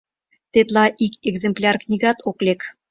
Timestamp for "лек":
2.45-2.61